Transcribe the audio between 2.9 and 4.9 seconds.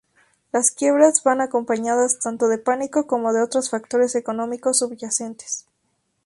como de otros factores económicos